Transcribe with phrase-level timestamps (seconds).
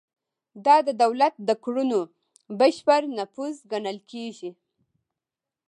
[0.65, 2.01] دا د دولت د کړنو
[2.59, 4.51] بشپړ نفوذ ګڼل کیږي.